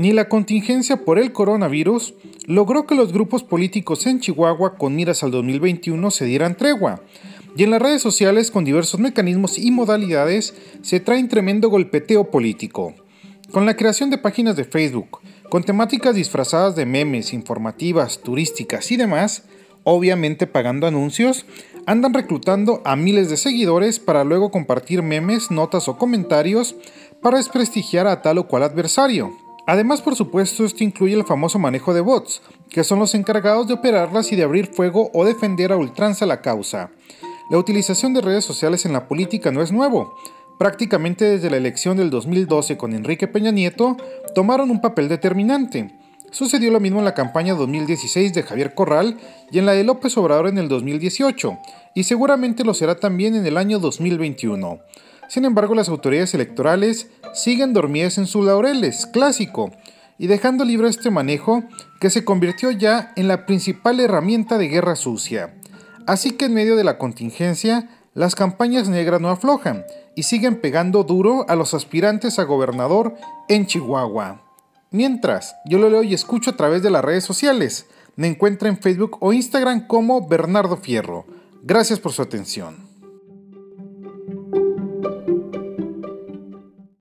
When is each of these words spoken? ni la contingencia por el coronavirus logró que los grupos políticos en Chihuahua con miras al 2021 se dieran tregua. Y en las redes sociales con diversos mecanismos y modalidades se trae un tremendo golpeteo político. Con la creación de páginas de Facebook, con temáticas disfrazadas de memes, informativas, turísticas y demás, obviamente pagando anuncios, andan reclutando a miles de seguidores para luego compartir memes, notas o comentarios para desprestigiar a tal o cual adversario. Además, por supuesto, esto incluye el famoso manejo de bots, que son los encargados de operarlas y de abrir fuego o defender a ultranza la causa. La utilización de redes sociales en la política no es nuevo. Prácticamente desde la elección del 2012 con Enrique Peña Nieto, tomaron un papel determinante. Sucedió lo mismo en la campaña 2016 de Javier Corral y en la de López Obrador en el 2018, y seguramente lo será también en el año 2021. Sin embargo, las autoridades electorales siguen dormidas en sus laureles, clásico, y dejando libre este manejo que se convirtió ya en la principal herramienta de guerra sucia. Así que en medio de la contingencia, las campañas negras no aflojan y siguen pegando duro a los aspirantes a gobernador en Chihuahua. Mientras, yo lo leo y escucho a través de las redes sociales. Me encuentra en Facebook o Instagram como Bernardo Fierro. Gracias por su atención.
ni 0.00 0.14
la 0.14 0.30
contingencia 0.30 1.04
por 1.04 1.18
el 1.18 1.30
coronavirus 1.30 2.14
logró 2.46 2.86
que 2.86 2.94
los 2.94 3.12
grupos 3.12 3.42
políticos 3.42 4.06
en 4.06 4.18
Chihuahua 4.18 4.76
con 4.78 4.96
miras 4.96 5.22
al 5.22 5.30
2021 5.30 6.10
se 6.10 6.24
dieran 6.24 6.56
tregua. 6.56 7.02
Y 7.54 7.64
en 7.64 7.70
las 7.70 7.82
redes 7.82 8.00
sociales 8.00 8.50
con 8.50 8.64
diversos 8.64 8.98
mecanismos 8.98 9.58
y 9.58 9.70
modalidades 9.70 10.54
se 10.80 11.00
trae 11.00 11.20
un 11.20 11.28
tremendo 11.28 11.68
golpeteo 11.68 12.30
político. 12.30 12.94
Con 13.52 13.66
la 13.66 13.76
creación 13.76 14.08
de 14.08 14.16
páginas 14.16 14.56
de 14.56 14.64
Facebook, 14.64 15.18
con 15.50 15.64
temáticas 15.64 16.14
disfrazadas 16.14 16.74
de 16.76 16.86
memes, 16.86 17.34
informativas, 17.34 18.20
turísticas 18.22 18.90
y 18.92 18.96
demás, 18.96 19.42
obviamente 19.84 20.46
pagando 20.46 20.86
anuncios, 20.86 21.44
andan 21.84 22.14
reclutando 22.14 22.80
a 22.86 22.96
miles 22.96 23.28
de 23.28 23.36
seguidores 23.36 24.00
para 24.00 24.24
luego 24.24 24.50
compartir 24.50 25.02
memes, 25.02 25.50
notas 25.50 25.88
o 25.88 25.98
comentarios 25.98 26.74
para 27.20 27.36
desprestigiar 27.36 28.06
a 28.06 28.22
tal 28.22 28.38
o 28.38 28.48
cual 28.48 28.62
adversario. 28.62 29.36
Además, 29.70 30.02
por 30.02 30.16
supuesto, 30.16 30.64
esto 30.64 30.82
incluye 30.82 31.14
el 31.14 31.22
famoso 31.22 31.56
manejo 31.60 31.94
de 31.94 32.00
bots, 32.00 32.42
que 32.70 32.82
son 32.82 32.98
los 32.98 33.14
encargados 33.14 33.68
de 33.68 33.74
operarlas 33.74 34.32
y 34.32 34.34
de 34.34 34.42
abrir 34.42 34.66
fuego 34.66 35.12
o 35.14 35.24
defender 35.24 35.70
a 35.70 35.76
ultranza 35.76 36.26
la 36.26 36.40
causa. 36.40 36.90
La 37.52 37.56
utilización 37.56 38.12
de 38.12 38.20
redes 38.20 38.44
sociales 38.44 38.84
en 38.84 38.92
la 38.92 39.06
política 39.06 39.52
no 39.52 39.62
es 39.62 39.70
nuevo. 39.70 40.12
Prácticamente 40.58 41.24
desde 41.24 41.50
la 41.50 41.56
elección 41.56 41.96
del 41.96 42.10
2012 42.10 42.76
con 42.76 42.94
Enrique 42.94 43.28
Peña 43.28 43.52
Nieto, 43.52 43.96
tomaron 44.34 44.72
un 44.72 44.80
papel 44.80 45.08
determinante. 45.08 45.94
Sucedió 46.32 46.72
lo 46.72 46.80
mismo 46.80 46.98
en 46.98 47.04
la 47.04 47.14
campaña 47.14 47.54
2016 47.54 48.34
de 48.34 48.42
Javier 48.42 48.74
Corral 48.74 49.18
y 49.52 49.60
en 49.60 49.66
la 49.66 49.72
de 49.72 49.84
López 49.84 50.16
Obrador 50.16 50.48
en 50.48 50.58
el 50.58 50.66
2018, 50.68 51.58
y 51.94 52.02
seguramente 52.02 52.64
lo 52.64 52.74
será 52.74 52.96
también 52.96 53.36
en 53.36 53.46
el 53.46 53.56
año 53.56 53.78
2021. 53.78 54.80
Sin 55.30 55.44
embargo, 55.44 55.76
las 55.76 55.88
autoridades 55.88 56.34
electorales 56.34 57.08
siguen 57.34 57.72
dormidas 57.72 58.18
en 58.18 58.26
sus 58.26 58.44
laureles, 58.44 59.06
clásico, 59.06 59.70
y 60.18 60.26
dejando 60.26 60.64
libre 60.64 60.88
este 60.88 61.12
manejo 61.12 61.62
que 62.00 62.10
se 62.10 62.24
convirtió 62.24 62.72
ya 62.72 63.12
en 63.14 63.28
la 63.28 63.46
principal 63.46 64.00
herramienta 64.00 64.58
de 64.58 64.66
guerra 64.66 64.96
sucia. 64.96 65.54
Así 66.04 66.32
que 66.32 66.46
en 66.46 66.54
medio 66.54 66.74
de 66.74 66.82
la 66.82 66.98
contingencia, 66.98 67.88
las 68.12 68.34
campañas 68.34 68.88
negras 68.88 69.20
no 69.20 69.30
aflojan 69.30 69.84
y 70.16 70.24
siguen 70.24 70.60
pegando 70.60 71.04
duro 71.04 71.46
a 71.48 71.54
los 71.54 71.74
aspirantes 71.74 72.40
a 72.40 72.42
gobernador 72.42 73.14
en 73.48 73.66
Chihuahua. 73.66 74.42
Mientras, 74.90 75.54
yo 75.64 75.78
lo 75.78 75.90
leo 75.90 76.02
y 76.02 76.12
escucho 76.12 76.50
a 76.50 76.56
través 76.56 76.82
de 76.82 76.90
las 76.90 77.04
redes 77.04 77.22
sociales. 77.22 77.86
Me 78.16 78.26
encuentra 78.26 78.68
en 78.68 78.78
Facebook 78.78 79.18
o 79.20 79.32
Instagram 79.32 79.86
como 79.86 80.26
Bernardo 80.26 80.76
Fierro. 80.76 81.24
Gracias 81.62 82.00
por 82.00 82.10
su 82.10 82.20
atención. 82.20 82.89